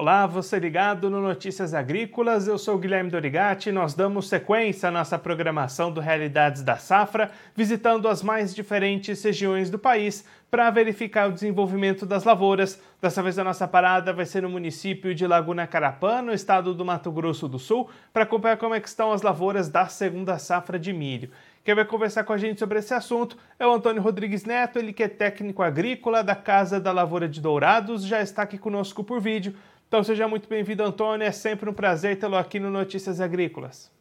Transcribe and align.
Olá, 0.00 0.28
você 0.28 0.60
ligado 0.60 1.10
no 1.10 1.20
Notícias 1.20 1.74
Agrícolas, 1.74 2.46
eu 2.46 2.56
sou 2.56 2.78
Guilherme 2.78 3.10
Dorigati 3.10 3.68
e 3.68 3.72
nós 3.72 3.94
damos 3.94 4.28
sequência 4.28 4.88
à 4.88 4.92
nossa 4.92 5.18
programação 5.18 5.90
do 5.90 6.00
Realidades 6.00 6.62
da 6.62 6.76
Safra, 6.76 7.32
visitando 7.52 8.06
as 8.06 8.22
mais 8.22 8.54
diferentes 8.54 9.20
regiões 9.24 9.70
do 9.70 9.76
país 9.76 10.24
para 10.48 10.70
verificar 10.70 11.28
o 11.28 11.32
desenvolvimento 11.32 12.06
das 12.06 12.22
lavouras. 12.22 12.80
Dessa 13.02 13.20
vez 13.24 13.40
a 13.40 13.44
nossa 13.44 13.66
parada 13.66 14.12
vai 14.12 14.24
ser 14.24 14.44
no 14.44 14.48
município 14.48 15.12
de 15.16 15.26
Laguna 15.26 15.66
Carapã, 15.66 16.22
no 16.22 16.32
estado 16.32 16.72
do 16.72 16.84
Mato 16.84 17.10
Grosso 17.10 17.48
do 17.48 17.58
Sul, 17.58 17.90
para 18.12 18.22
acompanhar 18.22 18.56
como 18.56 18.76
é 18.76 18.78
estão 18.78 19.10
as 19.10 19.22
lavouras 19.22 19.68
da 19.68 19.88
segunda 19.88 20.38
safra 20.38 20.78
de 20.78 20.92
milho. 20.92 21.28
Quem 21.68 21.74
vai 21.74 21.84
conversar 21.84 22.24
com 22.24 22.32
a 22.32 22.38
gente 22.38 22.58
sobre 22.58 22.78
esse 22.78 22.94
assunto 22.94 23.36
é 23.58 23.66
o 23.66 23.70
Antônio 23.70 24.00
Rodrigues 24.00 24.46
Neto, 24.46 24.78
ele 24.78 24.90
que 24.90 25.02
é 25.02 25.06
técnico 25.06 25.62
agrícola 25.62 26.24
da 26.24 26.34
Casa 26.34 26.80
da 26.80 26.90
Lavoura 26.92 27.28
de 27.28 27.42
Dourados, 27.42 28.06
já 28.06 28.22
está 28.22 28.40
aqui 28.40 28.56
conosco 28.56 29.04
por 29.04 29.20
vídeo. 29.20 29.54
Então 29.86 30.02
seja 30.02 30.26
muito 30.26 30.48
bem-vindo, 30.48 30.82
Antônio. 30.82 31.26
É 31.26 31.30
sempre 31.30 31.68
um 31.68 31.74
prazer 31.74 32.18
tê-lo 32.18 32.36
aqui 32.36 32.58
no 32.58 32.70
Notícias 32.70 33.20
Agrícolas. 33.20 33.92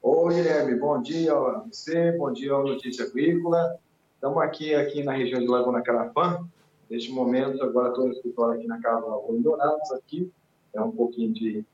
Oi, 0.00 0.34
Guilherme. 0.34 0.76
Bom 0.76 1.02
dia 1.02 1.32
a 1.32 1.64
você, 1.68 2.12
bom 2.12 2.32
dia 2.32 2.52
ao 2.52 2.62
Notícia 2.62 3.06
Agrícola. 3.06 3.76
Estamos 4.14 4.40
aqui, 4.40 4.72
aqui 4.72 5.02
na 5.02 5.14
região 5.14 5.40
de 5.40 5.48
Laguna 5.48 5.82
Carapã. 5.82 6.46
Neste 6.88 7.10
momento, 7.10 7.60
agora 7.60 7.88
estou 7.88 8.06
no 8.06 8.12
escritório 8.12 8.60
aqui 8.60 8.68
na 8.68 8.80
Casa 8.80 9.04
Lavoura 9.04 9.42
Dourados, 9.42 9.90
aqui. 9.90 10.30
É 10.72 10.80
um 10.80 10.92
pouquinho 10.92 11.32
de... 11.32 11.64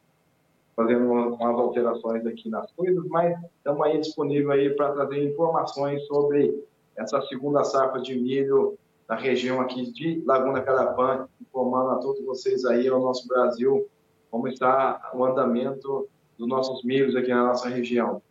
fazendo 0.80 1.04
umas 1.04 1.58
alterações 1.58 2.26
aqui 2.26 2.48
nas 2.48 2.72
coisas, 2.72 3.04
mas 3.08 3.38
estamos 3.56 3.86
aí 3.86 3.98
disponível 3.98 4.50
aí 4.52 4.70
para 4.70 4.92
trazer 4.92 5.22
informações 5.30 6.06
sobre 6.06 6.64
essa 6.96 7.20
segunda 7.22 7.62
safra 7.64 8.00
de 8.00 8.18
milho 8.18 8.78
na 9.06 9.14
região 9.14 9.60
aqui 9.60 9.92
de 9.92 10.22
Laguna 10.24 10.62
Carapã, 10.62 11.28
informando 11.38 11.90
a 11.90 11.96
todos 11.96 12.24
vocês 12.24 12.64
aí, 12.64 12.88
ao 12.88 12.98
nosso 12.98 13.28
Brasil, 13.28 13.86
como 14.30 14.48
está 14.48 15.10
o 15.12 15.22
andamento 15.22 16.08
dos 16.38 16.48
nossos 16.48 16.82
milhos 16.82 17.14
aqui 17.14 17.28
na 17.28 17.44
nossa 17.44 17.68
região. 17.68 18.22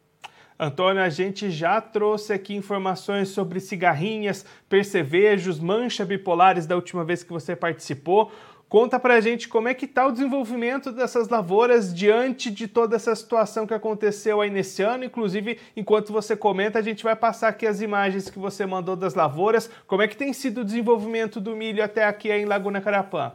Antônio, 0.60 1.04
a 1.04 1.10
gente 1.10 1.52
já 1.52 1.80
trouxe 1.80 2.34
aqui 2.34 2.56
informações 2.56 3.30
sobre 3.30 3.60
cigarrinhas, 3.60 4.44
percevejos, 4.68 5.60
mancha 5.60 6.04
bipolares 6.04 6.66
da 6.66 6.76
última 6.76 7.06
vez 7.06 7.24
que 7.24 7.32
você 7.32 7.56
participou. 7.56 8.32
Conta 8.70 9.00
pra 9.00 9.20
gente 9.20 9.50
como 9.50 9.68
é 9.68 9.74
que 9.74 9.86
está 9.86 10.06
o 10.06 10.12
desenvolvimento 10.12 10.92
dessas 10.92 11.28
lavouras 11.28 11.92
diante 11.92 12.52
de 12.52 12.68
toda 12.68 12.96
essa 12.96 13.16
situação 13.16 13.66
que 13.66 13.74
aconteceu 13.74 14.40
aí 14.40 14.52
nesse 14.52 14.84
ano. 14.84 15.04
Inclusive, 15.04 15.58
enquanto 15.76 16.14
você 16.14 16.38
comenta, 16.38 16.78
a 16.78 16.82
gente 16.84 17.04
vai 17.04 17.16
passar 17.16 17.48
aqui 17.48 17.66
as 17.66 17.82
imagens 17.82 18.30
que 18.30 18.38
você 18.38 18.68
mandou 18.68 18.96
das 18.96 19.16
lavouras. 19.16 19.68
Como 19.88 20.04
é 20.04 20.08
que 20.08 20.16
tem 20.16 20.32
sido 20.34 20.62
o 20.62 20.64
desenvolvimento 20.64 21.42
do 21.42 21.56
milho 21.56 21.84
até 21.84 22.06
aqui 22.06 22.30
em 22.32 22.46
Laguna 22.46 22.80
Carapã? 22.80 23.32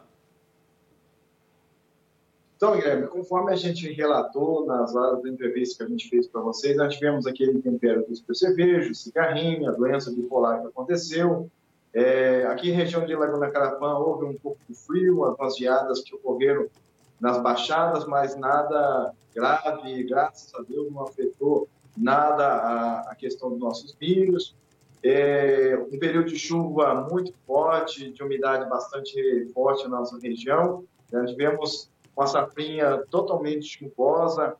Então, 2.56 2.76
Guilherme, 2.76 3.08
conforme 3.08 3.52
a 3.52 3.56
gente 3.56 3.92
relatou 3.92 4.64
nas 4.64 4.94
várias 4.94 5.24
entrevistas 5.24 5.76
que 5.76 5.82
a 5.82 5.88
gente 5.88 6.08
fez 6.08 6.28
para 6.28 6.42
vocês, 6.42 6.76
nós 6.76 6.94
tivemos 6.94 7.26
aquele 7.26 7.60
tempero 7.60 8.06
dos 8.06 8.20
percevejos, 8.20 9.02
cigarrinha, 9.02 9.70
a 9.70 9.72
doença 9.72 10.12
bipolar 10.12 10.60
que 10.60 10.68
aconteceu, 10.68 11.50
é, 11.94 12.44
aqui 12.46 12.70
em 12.70 12.74
região 12.74 13.06
de 13.06 13.14
Laguna 13.14 13.50
Carapã 13.50 13.94
houve 13.94 14.24
um 14.24 14.34
pouco 14.34 14.58
de 14.68 14.74
frio, 14.74 15.24
algumas 15.24 15.56
geadas 15.56 16.00
que 16.00 16.14
ocorreram 16.14 16.66
nas 17.20 17.40
baixadas, 17.40 18.04
mas 18.04 18.34
nada 18.36 19.12
grave, 19.32 20.02
graças 20.02 20.52
a 20.56 20.62
Deus 20.62 20.92
não 20.92 21.02
afetou 21.02 21.68
nada 21.96 22.46
a, 22.46 23.12
a 23.12 23.14
questão 23.14 23.50
dos 23.50 23.60
nossos 23.60 23.96
milhos. 24.00 24.56
É, 25.04 25.78
um 25.92 25.98
período 25.98 26.30
de 26.30 26.38
chuva 26.38 26.94
muito 27.08 27.32
forte, 27.46 28.10
de 28.10 28.22
umidade 28.22 28.68
bastante 28.68 29.46
forte 29.54 29.84
na 29.84 29.98
nossa 29.98 30.18
região. 30.18 30.82
Nós 31.12 31.30
tivemos 31.30 31.90
uma 32.16 32.26
safrinha 32.26 33.04
totalmente 33.08 33.66
chuvosa 33.66 34.56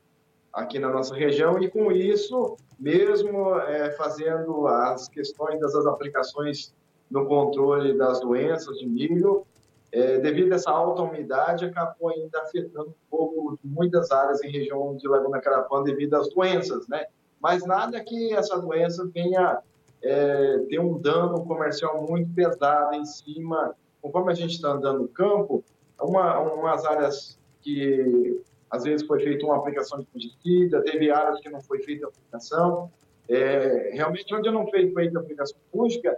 aqui 0.53 0.79
na 0.79 0.89
nossa 0.89 1.13
região 1.13 1.59
e 1.61 1.69
com 1.69 1.91
isso, 1.91 2.55
mesmo 2.79 3.59
é, 3.59 3.91
fazendo 3.91 4.67
as 4.67 5.09
questões 5.09 5.59
das 5.59 5.75
aplicações 5.85 6.73
no 7.15 7.25
controle 7.25 7.97
das 7.97 8.19
doenças 8.19 8.77
de 8.77 8.85
milho. 8.85 9.45
É, 9.91 10.19
devido 10.19 10.51
a 10.51 10.55
essa 10.55 10.69
alta 10.69 11.03
umidade, 11.03 11.63
acabou 11.63 12.09
ainda 12.09 12.41
afetando 12.41 12.89
um 12.89 13.09
pouco 13.09 13.57
muitas 13.63 14.11
áreas 14.11 14.43
em 14.43 14.51
região 14.51 14.97
de 14.97 15.07
Laguna 15.07 15.39
Carapã 15.39 15.81
devido 15.81 16.15
às 16.15 16.27
doenças, 16.29 16.85
né? 16.89 17.05
Mas 17.39 17.65
nada 17.65 18.03
que 18.03 18.33
essa 18.33 18.59
doença 18.59 19.09
venha 19.13 19.59
é, 20.03 20.57
ter 20.69 20.79
um 20.79 20.99
dano 20.99 21.45
comercial 21.45 22.05
muito 22.05 22.29
pesado 22.33 22.93
em 22.95 23.05
cima. 23.05 23.73
Conforme 24.01 24.33
a 24.33 24.35
gente 24.35 24.55
está 24.55 24.71
andando 24.71 25.03
no 25.03 25.07
campo, 25.07 25.63
uma, 26.01 26.39
umas 26.39 26.83
áreas 26.83 27.39
que 27.61 28.41
às 28.69 28.83
vezes 28.83 29.07
foi 29.07 29.21
feita 29.21 29.45
uma 29.45 29.55
aplicação 29.55 29.99
de 29.99 30.07
fungicida, 30.07 30.81
teve 30.81 31.09
áreas 31.09 31.39
que 31.39 31.49
não 31.49 31.61
foi 31.61 31.79
feita 31.79 32.05
a 32.05 32.09
aplicação. 32.09 32.91
É, 33.29 33.91
realmente, 33.93 34.35
onde 34.35 34.51
não 34.51 34.67
foi 34.67 34.91
feita 34.91 35.17
a 35.17 35.21
aplicação 35.21 35.57
fúngica, 35.71 36.17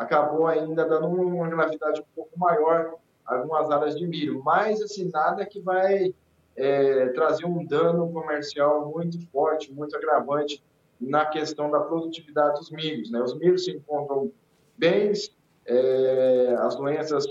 acabou 0.00 0.46
ainda 0.46 0.86
dando 0.86 1.08
uma 1.08 1.46
gravidade 1.46 2.00
um 2.00 2.14
pouco 2.16 2.38
maior 2.38 2.94
algumas 3.26 3.70
áreas 3.70 3.94
de 3.94 4.06
milho, 4.06 4.42
mas 4.42 4.80
assim 4.80 5.10
nada 5.12 5.44
que 5.44 5.60
vai 5.60 6.14
é, 6.56 7.08
trazer 7.08 7.44
um 7.44 7.64
dano 7.66 8.10
comercial 8.10 8.90
muito 8.90 9.20
forte, 9.28 9.70
muito 9.70 9.94
agravante 9.94 10.64
na 10.98 11.26
questão 11.26 11.70
da 11.70 11.80
produtividade 11.80 12.58
dos 12.58 12.70
milhos. 12.70 13.10
Né? 13.10 13.20
Os 13.20 13.38
milhos 13.38 13.64
se 13.64 13.72
encontram 13.72 14.32
bens, 14.76 15.36
é, 15.66 16.56
as 16.60 16.74
doenças 16.76 17.26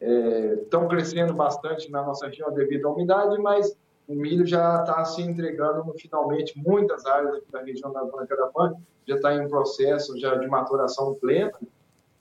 estão 0.00 0.84
é, 0.84 0.88
crescendo 0.88 1.34
bastante 1.34 1.90
na 1.90 2.04
nossa 2.04 2.26
região 2.28 2.52
devido 2.52 2.86
à 2.86 2.92
umidade, 2.92 3.36
mas 3.42 3.76
o 4.06 4.14
milho 4.14 4.46
já 4.46 4.80
está 4.80 5.04
se 5.04 5.22
entregando 5.22 5.92
finalmente 5.98 6.56
muitas 6.56 7.04
áreas 7.04 7.42
da 7.50 7.62
região 7.62 7.92
da 7.92 8.04
Branca 8.04 8.36
da 8.36 8.46
Pan 8.46 8.76
já 9.08 9.16
está 9.16 9.34
em 9.34 9.48
processo 9.48 10.16
já 10.18 10.36
de 10.36 10.46
maturação 10.46 11.14
plena 11.14 11.52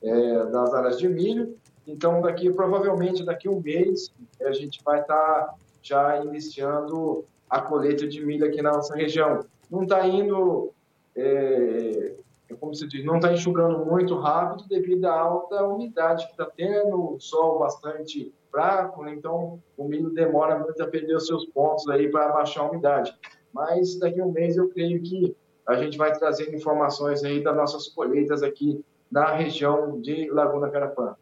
é, 0.06 0.46
das 0.46 0.74
áreas 0.74 1.00
de 1.00 1.08
milho. 1.10 1.58
Então, 1.88 2.22
daqui 2.22 2.52
provavelmente 2.52 3.26
daqui 3.26 3.50
um 3.50 3.60
mês 3.60 4.12
a 4.42 4.52
gente 4.52 4.82
vai 4.84 5.02
estar 5.02 5.16
tá 5.16 5.56
já 5.82 6.24
iniciando 6.24 7.26
a 7.50 7.62
colheita 7.62 8.08
de 8.08 8.24
milho 8.26 8.46
aqui 8.46 8.62
na 8.62 8.72
nossa 8.72 8.96
região. 8.96 9.46
Não 9.70 9.84
está 9.84 10.08
indo, 10.08 10.72
é, 11.16 12.16
é, 12.50 12.54
como 12.56 12.74
se 12.74 12.88
diz, 12.88 13.06
não 13.06 13.18
está 13.18 13.32
enxugando 13.34 13.86
muito 13.86 14.16
rápido 14.16 14.68
devido 14.68 15.06
à 15.06 15.20
alta 15.20 15.64
umidade 15.64 16.26
que 16.26 16.32
está 16.32 16.46
tendo, 16.46 17.18
sol 17.20 17.60
bastante 17.60 18.34
fraco, 18.52 19.04
né? 19.04 19.14
então 19.14 19.60
o 19.78 19.88
milho 19.88 20.10
demora 20.10 20.58
muito 20.58 20.82
a 20.82 20.88
perder 20.88 21.16
os 21.16 21.28
seus 21.28 21.46
pontos 21.48 21.88
aí 21.90 22.10
para 22.10 22.30
baixar 22.30 22.62
a 22.62 22.70
umidade. 22.70 23.16
Mas 23.54 24.00
daqui 24.00 24.22
um 24.22 24.32
mês 24.32 24.58
eu 24.58 24.70
creio 24.70 25.02
que 25.02 25.36
a 25.68 25.76
gente 25.76 25.98
vai 25.98 26.12
trazendo 26.18 26.56
informações 26.56 27.24
aí 27.24 27.44
das 27.44 27.56
nossas 27.56 27.88
colheitas 27.88 28.44
aqui 28.44 28.84
na 29.12 29.34
região 29.36 30.00
de 30.02 30.30
Laguna 30.30 30.70
Carapã. 30.70 31.16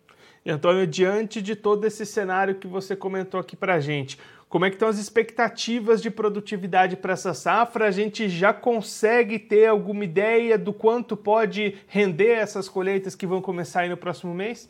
E 0.46 0.52
Antônio, 0.52 0.86
diante 0.86 1.42
de 1.42 1.56
todo 1.56 1.86
esse 1.86 2.06
cenário 2.06 2.56
que 2.56 2.68
você 2.68 2.96
comentou 2.96 3.40
aqui 3.40 3.56
para 3.56 3.76
a 3.76 3.80
gente, 3.80 4.20
como 4.50 4.66
é 4.66 4.70
que 4.70 4.76
estão 4.76 4.88
as 4.88 5.00
expectativas 5.00 6.02
de 6.02 6.12
produtividade 6.12 6.96
para 6.96 7.14
essa 7.14 7.34
safra? 7.34 7.88
A 7.88 7.92
gente 7.92 8.30
já 8.30 8.54
consegue 8.54 9.40
ter 9.40 9.66
alguma 9.66 10.04
ideia 10.04 10.58
do 10.58 10.72
quanto 10.72 11.18
pode 11.18 11.78
render 11.88 12.34
essas 12.34 12.70
colheitas 12.70 13.16
que 13.16 13.26
vão 13.26 13.42
começar 13.42 13.82
aí 13.82 13.90
no 13.90 13.98
próximo 13.98 14.34
mês? 14.34 14.70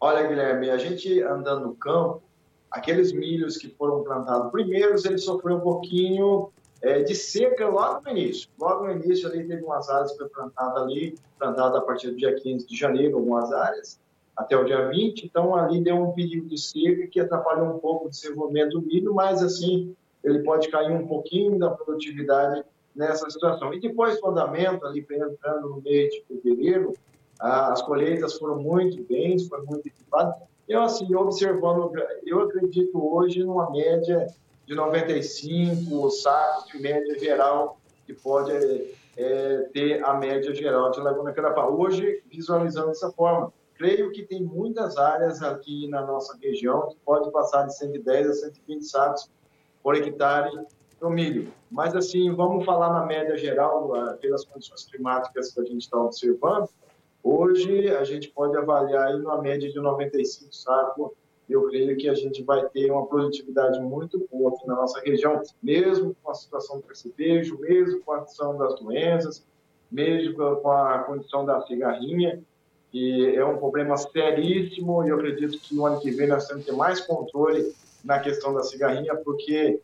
Olha, 0.00 0.26
Guilherme, 0.26 0.70
a 0.70 0.78
gente 0.78 1.20
andando 1.20 1.66
no 1.66 1.74
campo, 1.74 2.22
aqueles 2.70 3.12
milhos 3.12 3.58
que 3.58 3.68
foram 3.68 4.02
plantados 4.02 4.50
primeiros, 4.50 5.04
eles 5.04 5.22
sofreram 5.22 5.58
um 5.58 5.60
pouquinho 5.60 6.50
é, 6.82 7.02
de 7.02 7.14
seca 7.14 7.68
logo 7.68 8.02
no 8.02 8.10
início. 8.10 8.48
Logo 8.58 8.86
no 8.86 8.92
início 8.92 9.28
ali 9.28 9.46
teve 9.46 9.62
umas 9.62 9.88
áreas 9.88 10.12
que 10.12 10.18
foi 10.18 10.28
plantada 10.28 10.80
ali, 10.80 11.14
plantada 11.38 11.78
a 11.78 11.80
partir 11.80 12.10
do 12.10 12.16
dia 12.16 12.34
15 12.34 12.66
de 12.66 12.76
janeiro, 12.76 13.18
algumas 13.18 13.52
áreas, 13.52 14.00
até 14.36 14.56
o 14.56 14.64
dia 14.64 14.88
20, 14.88 15.26
então 15.26 15.54
ali 15.54 15.82
deu 15.82 15.96
um 15.96 16.12
período 16.12 16.48
de 16.48 16.58
seca 16.58 17.06
que 17.08 17.20
atrapalhou 17.20 17.76
um 17.76 17.78
pouco 17.78 18.06
o 18.06 18.10
desenvolvimento 18.10 18.80
do 18.80 18.82
milho, 18.86 19.12
mas 19.12 19.42
assim, 19.42 19.94
ele 20.24 20.42
pode 20.42 20.68
cair 20.70 20.92
um 20.92 21.06
pouquinho 21.06 21.58
da 21.58 21.70
produtividade 21.70 22.64
nessa 22.94 23.28
situação. 23.28 23.74
E 23.74 23.80
depois 23.80 24.18
do 24.20 24.28
andamento, 24.28 24.86
ali 24.86 25.00
entrando 25.00 25.68
no 25.68 25.82
mês 25.82 26.10
de 26.12 26.24
fevereiro, 26.26 26.94
as 27.38 27.82
colheitas 27.82 28.34
foram 28.34 28.58
muito 28.60 29.02
bem, 29.04 29.38
foi 29.38 29.62
muito 29.62 29.86
equipadas. 29.86 30.34
Eu, 30.68 30.82
assim, 30.82 31.14
observando, 31.14 31.90
eu 32.24 32.42
acredito 32.42 32.90
hoje 32.94 33.42
numa 33.42 33.70
média 33.70 34.26
de 34.70 34.76
95 34.76 36.10
sacos 36.10 36.70
de 36.70 36.80
média 36.80 37.18
geral, 37.18 37.80
que 38.06 38.14
pode 38.14 38.52
é, 39.16 39.68
ter 39.72 40.04
a 40.04 40.14
média 40.14 40.54
geral 40.54 40.92
de 40.92 41.00
Laguna 41.00 41.32
Carapá. 41.32 41.66
Hoje, 41.66 42.22
visualizando 42.30 42.86
dessa 42.86 43.10
forma, 43.10 43.52
creio 43.74 44.12
que 44.12 44.22
tem 44.22 44.40
muitas 44.40 44.96
áreas 44.96 45.42
aqui 45.42 45.88
na 45.88 46.06
nossa 46.06 46.38
região 46.40 46.86
que 46.86 46.96
pode 47.04 47.32
passar 47.32 47.66
de 47.66 47.76
110 47.76 48.28
a 48.28 48.32
120 48.32 48.82
sacos 48.84 49.28
por 49.82 49.96
hectare 49.96 50.52
para 51.00 51.10
milho. 51.10 51.52
Mas, 51.68 51.96
assim, 51.96 52.32
vamos 52.32 52.64
falar 52.64 52.92
na 52.92 53.04
média 53.04 53.36
geral, 53.36 53.92
ah, 53.96 54.16
pelas 54.20 54.44
condições 54.44 54.84
climáticas 54.84 55.52
que 55.52 55.60
a 55.60 55.64
gente 55.64 55.82
está 55.82 55.98
observando, 55.98 56.68
hoje 57.24 57.90
a 57.90 58.04
gente 58.04 58.28
pode 58.28 58.56
avaliar 58.56 59.08
aí 59.08 59.20
uma 59.20 59.42
média 59.42 59.68
de 59.68 59.80
95 59.80 60.54
sacos 60.54 61.10
eu 61.52 61.66
creio 61.68 61.96
que 61.96 62.08
a 62.08 62.14
gente 62.14 62.42
vai 62.42 62.68
ter 62.68 62.90
uma 62.90 63.06
produtividade 63.06 63.80
muito 63.80 64.26
boa 64.30 64.52
aqui 64.52 64.66
na 64.66 64.76
nossa 64.76 65.00
região, 65.00 65.42
mesmo 65.62 66.14
com 66.22 66.30
a 66.30 66.34
situação 66.34 66.76
do 66.76 66.82
percevejo, 66.82 67.58
mesmo 67.58 68.00
com 68.00 68.12
a 68.12 68.26
situação 68.26 68.56
das 68.56 68.78
doenças, 68.78 69.44
mesmo 69.90 70.36
com 70.56 70.70
a 70.70 71.00
condição 71.00 71.44
da 71.44 71.60
cigarrinha, 71.62 72.40
que 72.92 73.36
é 73.36 73.44
um 73.44 73.58
problema 73.58 73.96
seríssimo, 73.96 75.04
e 75.04 75.08
eu 75.08 75.16
acredito 75.16 75.58
que 75.58 75.74
no 75.74 75.86
ano 75.86 76.00
que 76.00 76.10
vem 76.10 76.28
nós 76.28 76.46
temos 76.46 76.64
que 76.64 76.70
ter 76.70 76.76
mais 76.76 77.00
controle 77.00 77.72
na 78.04 78.18
questão 78.18 78.52
da 78.54 78.62
cigarrinha, 78.62 79.14
porque 79.16 79.80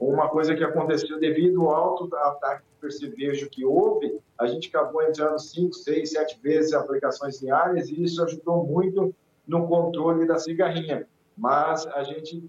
uma 0.00 0.28
coisa 0.28 0.54
que 0.54 0.62
aconteceu 0.62 1.18
devido 1.18 1.62
ao 1.62 1.74
alto 1.74 2.14
ataque 2.16 2.62
de 2.62 2.80
percevejo 2.80 3.50
que 3.50 3.64
houve, 3.64 4.20
a 4.38 4.46
gente 4.46 4.68
acabou 4.68 5.02
entrando 5.02 5.38
5, 5.38 5.74
6, 5.74 6.10
7 6.10 6.38
vezes 6.40 6.72
aplicações 6.72 7.42
em 7.42 7.50
áreas, 7.50 7.88
e 7.88 8.02
isso 8.02 8.22
ajudou 8.22 8.64
muito 8.64 9.12
no 9.48 9.66
controle 9.66 10.26
da 10.26 10.38
cigarrinha. 10.38 11.06
Mas 11.36 11.86
a 11.86 12.02
gente, 12.04 12.48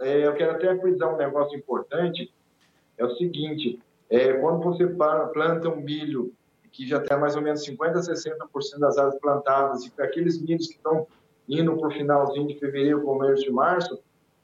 é, 0.00 0.26
eu 0.26 0.34
quero 0.34 0.52
até 0.52 0.78
frisar 0.78 1.12
um 1.12 1.16
negócio 1.16 1.56
importante, 1.56 2.32
é 2.98 3.04
o 3.04 3.16
seguinte, 3.16 3.80
é, 4.10 4.34
quando 4.34 4.62
você 4.62 4.86
planta 4.86 5.68
um 5.68 5.80
milho 5.80 6.32
que 6.70 6.86
já 6.86 7.00
tem 7.00 7.18
mais 7.18 7.36
ou 7.36 7.42
menos 7.42 7.64
50% 7.64 7.96
a 7.96 8.00
60% 8.00 8.78
das 8.78 8.98
áreas 8.98 9.18
plantadas, 9.18 9.86
e 9.86 10.02
aqueles 10.02 10.40
milhos 10.40 10.66
que 10.66 10.74
estão 10.74 11.06
indo 11.48 11.76
para 11.76 11.88
o 11.88 11.92
finalzinho 11.92 12.48
de 12.48 12.58
fevereiro, 12.58 13.02
começo 13.02 13.42
de 13.42 13.50
março, 13.50 13.98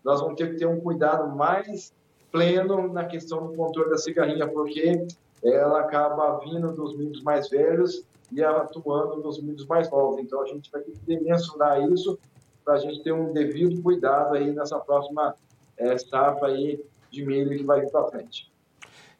nós 0.04 0.20
vamos 0.20 0.36
ter 0.36 0.50
que 0.50 0.56
ter 0.56 0.66
um 0.66 0.80
cuidado 0.80 1.28
mais 1.36 1.92
pleno 2.30 2.92
na 2.92 3.04
questão 3.04 3.48
do 3.48 3.54
controle 3.54 3.90
da 3.90 3.98
cigarrinha, 3.98 4.46
porque 4.46 5.06
ela 5.42 5.80
acaba 5.80 6.38
vindo 6.38 6.72
dos 6.72 6.96
milhos 6.96 7.22
mais 7.22 7.48
velhos 7.48 8.04
e 8.30 8.42
atuando 8.42 9.16
nos 9.16 9.42
milhos 9.42 9.66
mais 9.66 9.90
novos. 9.90 10.20
Então, 10.20 10.42
a 10.42 10.46
gente 10.46 10.70
vai 10.70 10.80
ter 10.82 10.92
que 10.92 11.20
mensurar 11.20 11.82
isso 11.90 12.18
para 12.64 12.74
a 12.74 12.78
gente 12.78 13.02
ter 13.02 13.12
um 13.12 13.32
devido 13.32 13.82
cuidado 13.82 14.34
aí 14.34 14.52
nessa 14.52 14.78
próxima 14.78 15.34
é, 15.76 15.96
safra 15.98 16.48
aí 16.48 16.82
de 17.10 17.24
milho 17.24 17.56
que 17.56 17.64
vai 17.64 17.80
vir 17.80 17.90
para 17.90 18.08
frente. 18.08 18.50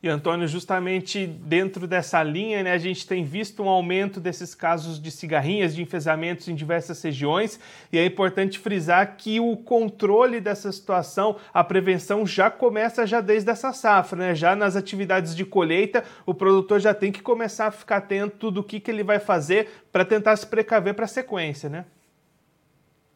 E 0.02 0.08
Antônio, 0.08 0.48
justamente 0.48 1.26
dentro 1.26 1.86
dessa 1.86 2.22
linha, 2.22 2.62
né, 2.62 2.72
a 2.72 2.78
gente 2.78 3.06
tem 3.06 3.22
visto 3.22 3.62
um 3.62 3.68
aumento 3.68 4.18
desses 4.18 4.54
casos 4.54 4.98
de 4.98 5.10
cigarrinhas, 5.10 5.74
de 5.74 5.82
enfesamentos 5.82 6.48
em 6.48 6.54
diversas 6.54 7.02
regiões, 7.02 7.60
e 7.92 7.98
é 7.98 8.06
importante 8.06 8.58
frisar 8.58 9.18
que 9.18 9.38
o 9.38 9.54
controle 9.58 10.40
dessa 10.40 10.72
situação, 10.72 11.36
a 11.52 11.62
prevenção 11.62 12.26
já 12.26 12.50
começa 12.50 13.06
já 13.06 13.20
desde 13.20 13.50
essa 13.50 13.74
safra, 13.74 14.18
né? 14.18 14.34
Já 14.34 14.56
nas 14.56 14.74
atividades 14.74 15.36
de 15.36 15.44
colheita, 15.44 16.02
o 16.24 16.32
produtor 16.32 16.80
já 16.80 16.94
tem 16.94 17.12
que 17.12 17.20
começar 17.20 17.66
a 17.66 17.70
ficar 17.70 17.98
atento 17.98 18.50
do 18.50 18.64
que, 18.64 18.80
que 18.80 18.90
ele 18.90 19.02
vai 19.02 19.18
fazer 19.18 19.68
para 19.92 20.02
tentar 20.02 20.34
se 20.36 20.46
precaver 20.46 20.94
para 20.94 21.04
a 21.04 21.08
sequência, 21.08 21.68
né? 21.68 21.84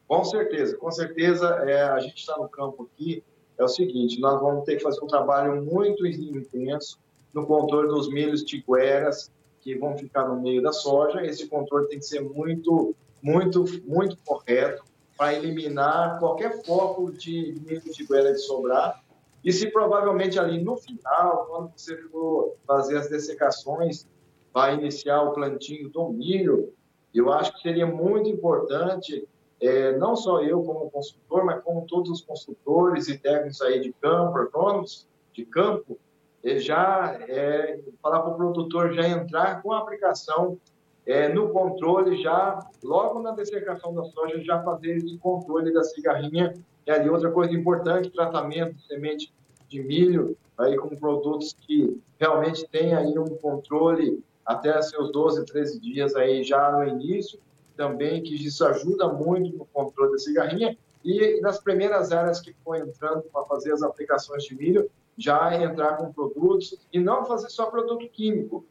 Com 0.07 0.23
certeza, 0.23 0.77
com 0.77 0.91
certeza. 0.91 1.49
É, 1.67 1.83
a 1.85 1.99
gente 1.99 2.19
está 2.19 2.37
no 2.37 2.47
campo 2.47 2.91
aqui, 2.93 3.25
é 3.57 3.65
o 3.65 3.69
seguinte, 3.69 4.21
nós 4.21 4.41
vamos 4.41 4.65
ter 4.65 4.77
que 4.77 4.83
fazer 4.83 5.03
um 5.03 5.07
trabalho 5.07 5.63
muito 5.65 6.07
intenso 6.07 6.99
no 7.33 7.47
controle 7.47 7.89
dos 7.89 8.09
milhos 8.09 8.43
tigueras 8.43 9.31
que 9.61 9.77
vão 9.77 9.97
ficar 9.97 10.29
no 10.29 10.41
meio 10.41 10.63
da 10.63 10.73
soja. 10.73 11.25
Esse 11.25 11.49
controle 11.49 11.89
tem 11.89 11.99
que 11.99 12.05
ser 12.05 12.21
muito, 12.21 12.95
muito, 13.23 13.65
muito 13.87 14.17
correto 14.25 14.85
para 15.17 15.35
eliminar 15.35 16.19
qualquer 16.19 16.65
foco 16.65 17.13
de 17.13 17.61
milho 17.65 17.81
tiguera 17.93 18.33
de 18.33 18.39
sobrar. 18.39 19.03
E 19.45 19.53
se 19.53 19.71
provavelmente 19.71 20.39
ali 20.39 20.63
no 20.63 20.77
final, 20.77 21.47
quando 21.47 21.73
você 21.77 21.97
for 22.09 22.55
fazer 22.67 22.99
as 22.99 23.09
dessecações, 23.09 24.07
vai 24.53 24.75
iniciar 24.75 25.23
o 25.23 25.33
plantio 25.33 25.89
do 25.91 26.09
milho, 26.09 26.73
eu 27.15 27.33
acho 27.33 27.53
que 27.55 27.61
seria 27.61 27.87
muito 27.87 28.29
importante 28.29 29.27
é, 29.61 29.97
não 29.97 30.17
só 30.17 30.43
eu 30.43 30.63
como 30.63 30.91
consultor, 30.91 31.45
mas 31.45 31.63
como 31.63 31.87
todos 31.87 32.11
os 32.11 32.21
consultores 32.21 33.09
e 33.09 33.19
técnicos 33.19 33.61
aí 33.63 33.81
de 33.81 33.93
campo, 33.93 34.39
agrônomos 34.39 35.07
de 35.33 35.45
campo, 35.45 35.99
é, 36.43 36.59
já 36.59 37.19
é, 37.29 37.81
falar 38.03 38.21
para 38.21 38.33
o 38.33 38.37
produtor 38.37 38.93
já 38.93 39.09
entrar 39.09 39.63
com 39.63 39.73
a 39.73 39.79
aplicação 39.79 40.59
é, 41.07 41.29
no 41.29 41.51
controle, 41.51 42.23
já 42.23 42.59
logo 42.83 43.21
na 43.21 43.33
dessecação 43.33 43.95
da 43.95 44.05
soja, 44.05 44.43
já 44.43 44.63
fazer 44.63 44.97
esse 44.97 45.17
controle 45.19 45.73
da 45.73 45.83
cigarrinha. 45.83 46.55
E 46.87 46.91
ali 46.91 47.09
outra 47.09 47.31
coisa 47.31 47.53
importante, 47.53 48.11
tratamento 48.11 48.75
de 48.75 48.87
semente 48.87 49.33
de 49.69 49.83
milho, 49.83 50.37
aí 50.57 50.77
com 50.77 50.89
produtos 50.97 51.55
que 51.61 52.01
realmente 52.19 52.67
tem 52.69 52.95
aí 52.95 53.19
um 53.19 53.37
controle 53.37 54.23
até 54.45 54.81
seus 54.83 55.11
12, 55.11 55.45
13 55.47 55.81
dias 55.81 56.15
aí 56.15 56.45
já 56.45 56.71
no 56.71 56.85
início, 56.85 57.39
também, 57.77 58.23
que 58.23 58.35
isso 58.35 58.65
ajuda 58.65 59.09
muito 59.09 59.57
no 59.57 59.67
controle 59.67 60.13
da 60.13 60.19
cigarrinha. 60.19 60.77
E 61.05 61.41
nas 61.41 61.61
primeiras 61.61 62.13
áreas 62.13 62.41
que 62.41 62.55
for 62.65 62.77
entrando 62.77 63.23
para 63.25 63.45
fazer 63.45 63.73
as 63.73 63.83
aplicações 63.83 64.45
de 64.45 64.57
milho, 64.57 64.91
já 65.17 65.55
entrar 65.55 65.97
com 65.97 66.13
produtos 66.13 66.77
e 66.93 66.99
não 66.99 67.25
fazer 67.25 67.51
só 67.51 67.67
produto 67.67 68.09
químico, 68.09 68.65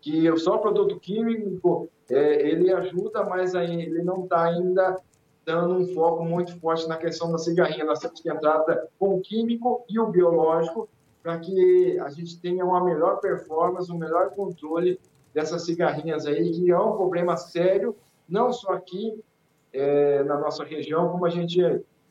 que 0.00 0.36
só 0.38 0.58
produto 0.58 0.98
químico 0.98 1.88
é, 2.10 2.48
ele 2.48 2.72
ajuda, 2.72 3.24
mas 3.24 3.54
aí 3.54 3.82
ele 3.82 4.02
não 4.02 4.24
está 4.24 4.44
ainda 4.44 5.00
dando 5.44 5.74
um 5.74 5.86
foco 5.94 6.24
muito 6.24 6.58
forte 6.58 6.88
na 6.88 6.96
questão 6.96 7.30
da 7.30 7.38
cigarrinha. 7.38 7.84
Nós 7.84 8.00
temos 8.00 8.20
que 8.20 8.28
entrar 8.28 8.64
com 8.98 9.14
o 9.16 9.20
químico 9.20 9.84
e 9.88 9.98
o 9.98 10.08
biológico 10.08 10.88
para 11.22 11.38
que 11.38 11.98
a 12.00 12.08
gente 12.08 12.40
tenha 12.40 12.64
uma 12.64 12.84
melhor 12.84 13.20
performance, 13.20 13.90
um 13.90 13.98
melhor 13.98 14.30
controle 14.30 15.00
dessas 15.32 15.64
cigarrinhas 15.64 16.26
aí, 16.26 16.50
que 16.52 16.70
é 16.70 16.78
um 16.78 16.96
problema 16.96 17.36
sério 17.36 17.94
não 18.28 18.52
só 18.52 18.72
aqui 18.72 19.22
é, 19.72 20.22
na 20.24 20.38
nossa 20.38 20.64
região, 20.64 21.10
como 21.10 21.26
a 21.26 21.30
gente. 21.30 21.60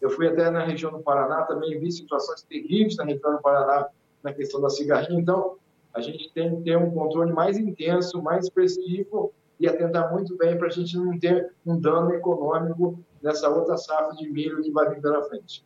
Eu 0.02 0.10
fui 0.10 0.28
até 0.28 0.50
na 0.52 0.64
região 0.64 0.92
do 0.92 1.00
Paraná, 1.00 1.44
também 1.44 1.80
vi 1.80 1.92
situações 1.92 2.44
terríveis 2.44 2.98
na 2.98 3.06
região 3.06 3.34
do 3.34 3.42
Paraná 3.42 3.88
na 4.22 4.34
questão 4.34 4.62
da 4.62 4.70
cigarrinha. 4.70 5.20
Então, 5.20 5.58
a 5.94 6.02
gente 6.02 6.32
tem 6.34 6.56
que 6.56 6.64
ter 6.64 6.78
um 6.78 6.92
controle 6.92 7.32
mais 7.32 7.58
intenso, 7.58 8.22
mais 8.22 8.46
específico 8.46 9.34
e 9.60 9.68
atentar 9.68 10.12
muito 10.12 10.36
bem 10.38 10.58
para 10.58 10.68
a 10.68 10.72
gente 10.72 10.98
não 10.98 11.18
ter 11.18 11.54
um 11.66 11.80
dano 11.80 12.14
econômico 12.14 13.00
nessa 13.22 13.50
outra 13.50 13.78
safra 13.78 14.14
de 14.16 14.30
milho 14.30 14.62
que 14.62 14.72
vai 14.72 14.90
vir 14.90 15.02
pela 15.02 15.24
frente. 15.24 15.64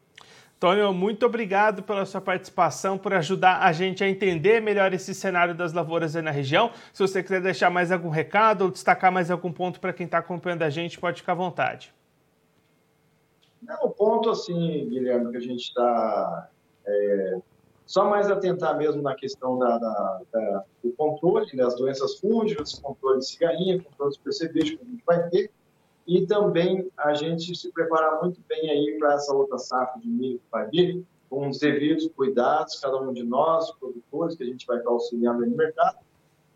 Tônio, 0.60 0.92
muito 0.94 1.26
obrigado 1.26 1.82
pela 1.82 2.06
sua 2.06 2.20
participação, 2.20 2.98
por 2.98 3.14
ajudar 3.14 3.64
a 3.64 3.72
gente 3.72 4.04
a 4.04 4.10
entender 4.10 4.62
melhor 4.62 4.94
esse 4.94 5.16
cenário 5.16 5.56
das 5.56 5.72
lavouras 5.72 6.18
aí 6.18 6.22
na 6.22 6.32
região. 6.32 6.72
Se 6.92 7.02
você 7.02 7.24
quiser 7.24 7.42
deixar 7.42 7.70
mais 7.70 7.94
algum 7.94 8.10
recado 8.10 8.64
ou 8.66 8.72
destacar 8.72 9.10
mais 9.10 9.32
algum 9.32 9.54
ponto 9.54 9.80
para 9.80 9.94
quem 9.94 10.06
está 10.06 10.18
acompanhando 10.18 10.64
a 10.64 10.70
gente, 10.70 11.00
pode 11.00 11.22
ficar 11.22 11.32
à 11.32 11.36
vontade. 11.36 11.94
o 13.82 13.90
ponto, 13.90 14.30
assim, 14.30 14.90
Guilherme, 14.90 15.32
que 15.32 15.38
a 15.38 15.42
gente 15.42 15.62
está 15.62 16.50
é, 16.86 17.38
só 17.86 18.10
mais 18.10 18.30
atentar 18.30 18.78
mesmo 18.78 19.02
na 19.02 19.16
questão 19.16 19.58
da, 19.58 19.78
da, 19.78 20.22
da, 20.30 20.64
do 20.84 20.92
controle 20.92 21.56
das 21.56 21.74
doenças 21.76 22.20
fúngicas, 22.20 22.74
controle 22.80 23.20
de 23.20 23.28
cigarrinha, 23.28 23.82
controle 23.82 24.12
de 24.12 24.20
percevejo 24.20 24.78
que 24.78 24.84
a 24.84 24.88
gente 24.88 25.04
vai 25.06 25.30
ter, 25.30 25.52
e 26.10 26.26
também 26.26 26.90
a 26.98 27.14
gente 27.14 27.56
se 27.56 27.72
preparar 27.72 28.20
muito 28.20 28.42
bem 28.50 28.68
aí 28.72 28.98
para 28.98 29.14
essa 29.14 29.32
outra 29.32 29.60
safra 29.60 30.02
de 30.02 30.10
milho 30.10 30.40
que 30.40 30.52
vai 30.52 30.68
vir, 30.68 31.06
com 31.30 31.48
os 31.48 31.60
devidos 31.60 32.10
cuidados, 32.16 32.80
cada 32.80 33.00
um 33.00 33.14
de 33.14 33.22
nós, 33.22 33.72
produtores, 33.74 34.36
que 34.36 34.42
a 34.42 34.48
gente 34.48 34.66
vai 34.66 34.80
estar 34.80 34.90
auxiliando 34.90 35.46
no 35.46 35.56
mercado. 35.56 36.00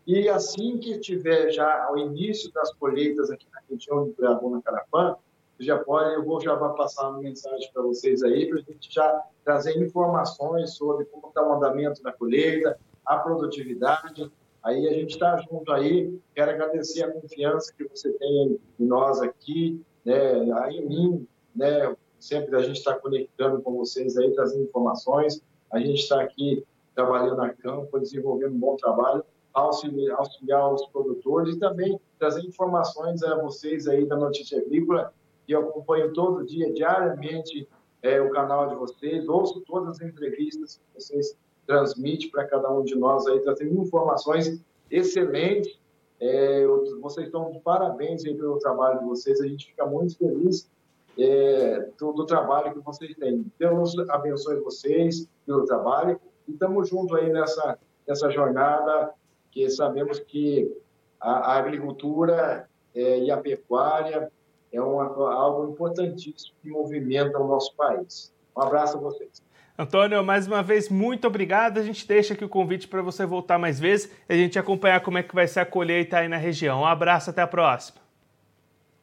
E 0.04 0.28
assim 0.28 0.76
que 0.78 0.98
tiver 0.98 1.52
já 1.52 1.88
o 1.92 1.96
início 1.96 2.52
das 2.52 2.74
colheitas 2.74 3.30
aqui 3.30 3.46
na 3.54 3.60
região 3.70 4.04
de 4.04 4.12
Cuiabá, 4.14 4.60
Carapã, 4.60 5.16
já 5.60 5.78
pode, 5.78 6.14
eu 6.14 6.24
vou 6.24 6.40
já 6.40 6.56
passar 6.56 7.10
uma 7.10 7.20
mensagem 7.20 7.70
para 7.72 7.82
vocês 7.82 8.24
aí, 8.24 8.48
para 8.48 8.58
a 8.58 8.62
gente 8.62 8.92
já 8.92 9.22
trazer 9.44 9.80
informações 9.80 10.74
sobre 10.74 11.04
como 11.04 11.28
está 11.28 11.46
o 11.46 11.52
andamento 11.52 12.02
da 12.02 12.10
colheita, 12.10 12.76
a 13.06 13.18
produtividade, 13.18 14.28
Aí 14.64 14.88
a 14.88 14.92
gente 14.94 15.10
está 15.10 15.36
junto 15.36 15.70
aí. 15.70 16.18
Quero 16.34 16.50
agradecer 16.50 17.04
a 17.04 17.12
confiança 17.12 17.72
que 17.76 17.84
você 17.84 18.10
tem 18.12 18.58
em 18.80 18.84
nós 18.84 19.20
aqui, 19.20 19.84
né, 20.04 20.38
em 20.70 20.86
mim, 20.86 21.28
né, 21.54 21.94
sempre 22.18 22.56
a 22.56 22.62
gente 22.62 22.78
está 22.78 22.94
conectando 22.98 23.60
com 23.60 23.76
vocês 23.76 24.16
aí, 24.16 24.32
trazendo 24.32 24.64
informações. 24.64 25.42
A 25.70 25.78
gente 25.78 26.00
está 26.00 26.22
aqui 26.22 26.64
trabalhando 26.94 27.36
na 27.36 27.52
campo, 27.52 27.98
desenvolvendo 27.98 28.54
um 28.54 28.58
bom 28.58 28.76
trabalho, 28.76 29.22
auxiliar, 29.52 30.16
auxiliar 30.18 30.72
os 30.72 30.86
produtores 30.86 31.56
e 31.56 31.58
também 31.58 32.00
trazer 32.18 32.40
informações 32.46 33.22
a 33.22 33.36
vocês 33.42 33.86
aí 33.86 34.06
da 34.06 34.16
Notícia 34.16 34.58
Agrícola, 34.58 35.12
que 35.46 35.52
eu 35.52 35.60
acompanho 35.60 36.12
todo 36.12 36.46
dia, 36.46 36.72
diariamente, 36.72 37.68
é, 38.02 38.20
o 38.20 38.30
canal 38.30 38.68
de 38.68 38.74
vocês, 38.74 39.28
ouço 39.28 39.60
todas 39.62 40.00
as 40.00 40.08
entrevistas 40.08 40.76
que 40.76 41.00
vocês 41.00 41.36
transmite 41.66 42.30
para 42.30 42.44
cada 42.46 42.70
um 42.70 42.82
de 42.82 42.94
nós 42.94 43.26
aí, 43.26 43.40
trazendo 43.40 43.80
informações 43.80 44.60
excelentes. 44.90 45.78
É, 46.20 46.66
vocês 47.00 47.26
estão 47.26 47.50
de 47.50 47.58
parabéns 47.60 48.24
aí 48.24 48.34
pelo 48.34 48.58
trabalho 48.58 49.00
de 49.00 49.04
vocês, 49.04 49.40
a 49.40 49.46
gente 49.46 49.66
fica 49.66 49.84
muito 49.84 50.16
feliz 50.16 50.70
é, 51.18 51.88
do, 51.98 52.12
do, 52.12 52.24
trabalho 52.24 52.72
que 52.72 52.80
vocês 52.80 53.14
têm. 53.16 53.44
Deus 53.58 53.96
abençoe 54.08 54.60
vocês 54.60 55.28
pelo 55.46 55.64
trabalho 55.64 56.20
e 56.48 56.52
estamos 56.52 56.88
juntos 56.88 57.16
aí 57.18 57.32
nessa, 57.32 57.78
nessa 58.06 58.30
jornada 58.30 59.12
que 59.50 59.68
sabemos 59.70 60.18
que 60.20 60.76
a, 61.20 61.52
a 61.52 61.58
agricultura 61.58 62.68
é, 62.94 63.18
e 63.18 63.30
a 63.30 63.36
pecuária 63.36 64.30
é 64.72 64.80
uma, 64.80 65.04
algo 65.32 65.72
importantíssimo 65.72 66.54
que 66.62 66.68
movimenta 66.68 67.38
o 67.38 67.46
nosso 67.46 67.74
país. 67.76 68.32
Um 68.56 68.62
abraço 68.62 68.96
a 68.96 69.00
vocês. 69.00 69.42
Antônio, 69.76 70.22
mais 70.22 70.46
uma 70.46 70.62
vez, 70.62 70.88
muito 70.88 71.26
obrigado. 71.26 71.78
A 71.78 71.82
gente 71.82 72.06
deixa 72.06 72.34
aqui 72.34 72.44
o 72.44 72.48
convite 72.48 72.86
para 72.86 73.02
você 73.02 73.26
voltar 73.26 73.58
mais 73.58 73.80
vezes 73.80 74.08
e 74.28 74.32
a 74.32 74.36
gente 74.36 74.56
acompanhar 74.56 75.00
como 75.00 75.18
é 75.18 75.22
que 75.22 75.34
vai 75.34 75.48
ser 75.48 75.60
a 75.60 75.66
colheita 75.66 76.18
aí 76.18 76.28
na 76.28 76.36
região. 76.36 76.82
Um 76.82 76.86
abraço, 76.86 77.30
até 77.30 77.42
a 77.42 77.46
próxima. 77.46 78.04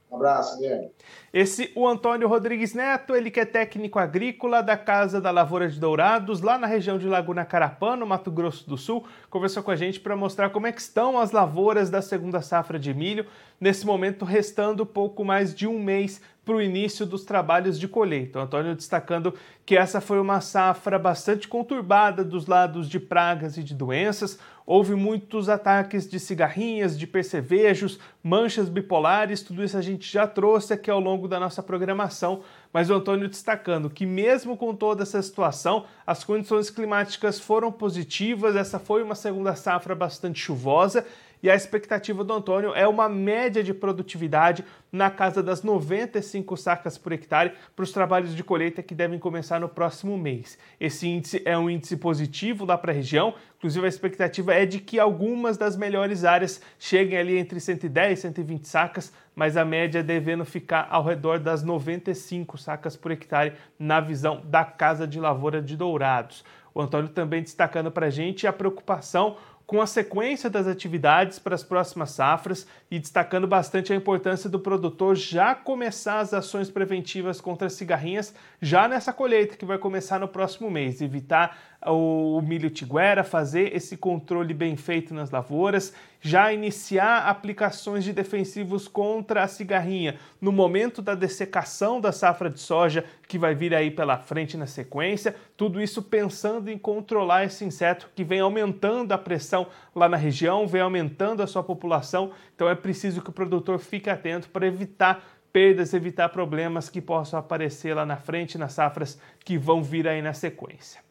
Um 0.09 0.15
abraço, 0.15 0.57
Guilherme. 0.57 0.91
Esse, 1.33 1.71
o 1.75 1.85
Antônio 1.85 2.27
Rodrigues 2.27 2.73
Neto, 2.73 3.15
ele 3.15 3.29
que 3.29 3.39
é 3.39 3.45
técnico 3.45 3.99
agrícola 3.99 4.61
da 4.61 4.77
Casa 4.77 5.19
da 5.19 5.29
Lavoura 5.29 5.67
de 5.69 5.79
Dourados, 5.79 6.41
lá 6.41 6.57
na 6.57 6.67
região 6.67 6.97
de 6.97 7.07
Laguna 7.07 7.43
Carapã, 7.43 7.97
no 7.97 8.05
Mato 8.05 8.31
Grosso 8.31 8.69
do 8.69 8.77
Sul, 8.77 9.05
conversou 9.29 9.63
com 9.63 9.71
a 9.71 9.75
gente 9.75 9.99
para 9.99 10.15
mostrar 10.15 10.49
como 10.51 10.67
é 10.67 10.71
que 10.71 10.81
estão 10.81 11.17
as 11.19 11.31
lavouras 11.31 11.89
da 11.89 12.01
segunda 12.01 12.41
safra 12.41 12.77
de 12.79 12.93
milho, 12.93 13.25
nesse 13.59 13.85
momento 13.85 14.25
restando 14.25 14.85
pouco 14.85 15.23
mais 15.23 15.53
de 15.53 15.67
um 15.67 15.81
mês 15.81 16.21
para 16.51 16.57
o 16.57 16.61
início 16.61 17.05
dos 17.05 17.23
trabalhos 17.23 17.79
de 17.79 17.87
colheita. 17.87 18.37
O 18.37 18.41
Antônio 18.41 18.75
destacando 18.75 19.33
que 19.65 19.77
essa 19.77 20.01
foi 20.01 20.19
uma 20.19 20.41
safra 20.41 20.99
bastante 20.99 21.47
conturbada 21.47 22.25
dos 22.25 22.45
lados 22.45 22.89
de 22.89 22.99
pragas 22.99 23.55
e 23.55 23.63
de 23.63 23.73
doenças. 23.73 24.37
Houve 24.65 24.93
muitos 24.93 25.47
ataques 25.47 26.09
de 26.09 26.19
cigarrinhas, 26.19 26.99
de 26.99 27.07
percevejos, 27.07 27.99
manchas 28.21 28.67
bipolares, 28.67 29.41
tudo 29.41 29.63
isso 29.63 29.77
a 29.77 29.81
gente 29.81 30.11
já 30.11 30.27
trouxe 30.27 30.73
aqui 30.73 30.91
ao 30.91 30.99
longo 30.99 31.25
da 31.25 31.39
nossa 31.39 31.63
programação. 31.63 32.41
Mas 32.73 32.89
o 32.89 32.95
Antônio 32.95 33.29
destacando 33.29 33.89
que, 33.89 34.05
mesmo 34.05 34.57
com 34.57 34.75
toda 34.75 35.03
essa 35.03 35.21
situação, 35.21 35.85
as 36.05 36.25
condições 36.25 36.69
climáticas 36.69 37.39
foram 37.39 37.71
positivas, 37.71 38.57
essa 38.57 38.77
foi 38.77 39.01
uma 39.01 39.15
segunda 39.15 39.55
safra 39.55 39.95
bastante 39.95 40.39
chuvosa 40.39 41.05
e 41.41 41.49
a 41.49 41.55
expectativa 41.55 42.23
do 42.23 42.33
Antônio 42.33 42.73
é 42.75 42.87
uma 42.87 43.09
média 43.09 43.63
de 43.63 43.73
produtividade 43.73 44.63
na 44.91 45.09
casa 45.09 45.41
das 45.41 45.63
95 45.63 46.55
sacas 46.57 46.97
por 46.97 47.13
hectare 47.13 47.53
para 47.75 47.83
os 47.83 47.91
trabalhos 47.91 48.35
de 48.35 48.43
colheita 48.43 48.83
que 48.83 48.93
devem 48.93 49.17
começar 49.17 49.59
no 49.59 49.69
próximo 49.69 50.17
mês. 50.17 50.57
Esse 50.79 51.07
índice 51.07 51.41
é 51.45 51.57
um 51.57 51.69
índice 51.69 51.97
positivo 51.97 52.65
lá 52.65 52.77
para 52.77 52.91
a 52.91 52.95
região, 52.95 53.33
inclusive 53.57 53.85
a 53.85 53.89
expectativa 53.89 54.53
é 54.53 54.65
de 54.65 54.79
que 54.79 54.99
algumas 54.99 55.57
das 55.57 55.75
melhores 55.77 56.25
áreas 56.25 56.61
cheguem 56.77 57.17
ali 57.17 57.37
entre 57.37 57.59
110 57.59 58.19
e 58.19 58.21
120 58.21 58.67
sacas, 58.67 59.13
mas 59.33 59.55
a 59.55 59.63
média 59.63 60.03
devendo 60.03 60.43
ficar 60.43 60.87
ao 60.91 61.03
redor 61.03 61.39
das 61.39 61.63
95 61.63 62.57
sacas 62.57 62.95
por 62.95 63.11
hectare 63.11 63.53
na 63.79 63.99
visão 63.99 64.41
da 64.45 64.65
Casa 64.65 65.07
de 65.07 65.19
Lavoura 65.19 65.61
de 65.61 65.77
Dourados. 65.77 66.43
O 66.73 66.81
Antônio 66.81 67.09
também 67.09 67.41
destacando 67.41 67.91
para 67.91 68.07
a 68.07 68.09
gente 68.09 68.47
a 68.47 68.53
preocupação 68.53 69.35
com 69.71 69.81
a 69.81 69.87
sequência 69.87 70.49
das 70.49 70.67
atividades 70.67 71.39
para 71.39 71.55
as 71.55 71.63
próximas 71.63 72.11
safras 72.11 72.67
e 72.91 72.99
destacando 72.99 73.47
bastante 73.47 73.93
a 73.93 73.95
importância 73.95 74.49
do 74.49 74.59
produtor 74.59 75.15
já 75.15 75.55
começar 75.55 76.19
as 76.19 76.33
ações 76.33 76.69
preventivas 76.69 77.39
contra 77.39 77.67
as 77.67 77.73
cigarrinhas 77.73 78.35
já 78.61 78.85
nessa 78.89 79.13
colheita 79.13 79.55
que 79.55 79.63
vai 79.63 79.77
começar 79.77 80.19
no 80.19 80.27
próximo 80.27 80.69
mês, 80.69 80.99
evitar 81.01 81.57
o 81.87 82.41
milho 82.41 82.69
tiguera, 82.69 83.23
fazer 83.23 83.75
esse 83.75 83.97
controle 83.97 84.53
bem 84.53 84.75
feito 84.75 85.13
nas 85.13 85.31
lavouras, 85.31 85.93
já 86.19 86.53
iniciar 86.53 87.27
aplicações 87.27 88.03
de 88.03 88.13
defensivos 88.13 88.87
contra 88.87 89.41
a 89.41 89.47
cigarrinha 89.47 90.17
no 90.39 90.51
momento 90.51 91.01
da 91.01 91.15
dessecação 91.15 91.99
da 91.99 92.11
safra 92.11 92.49
de 92.49 92.59
soja 92.59 93.03
que 93.27 93.39
vai 93.39 93.55
vir 93.55 93.73
aí 93.73 93.89
pela 93.89 94.19
frente 94.19 94.55
na 94.55 94.67
sequência, 94.67 95.35
tudo 95.57 95.81
isso 95.81 96.03
pensando 96.03 96.69
em 96.69 96.77
controlar 96.77 97.45
esse 97.45 97.65
inseto 97.65 98.11
que 98.15 98.23
vem 98.23 98.39
aumentando 98.39 99.11
a 99.11 99.17
pressão 99.17 99.67
lá 99.95 100.07
na 100.07 100.17
região, 100.17 100.67
vem 100.67 100.81
aumentando 100.81 101.41
a 101.41 101.47
sua 101.47 101.63
população, 101.63 102.31
então 102.55 102.69
é 102.69 102.75
preciso 102.75 103.21
que 103.21 103.31
o 103.31 103.33
produtor 103.33 103.79
fique 103.79 104.09
atento 104.09 104.49
para 104.49 104.67
evitar 104.67 105.23
perdas, 105.51 105.93
evitar 105.93 106.29
problemas 106.29 106.89
que 106.89 107.01
possam 107.01 107.39
aparecer 107.39 107.95
lá 107.95 108.05
na 108.05 108.17
frente 108.17 108.57
nas 108.57 108.73
safras 108.73 109.19
que 109.43 109.57
vão 109.57 109.83
vir 109.83 110.07
aí 110.07 110.21
na 110.21 110.33
sequência. 110.33 111.10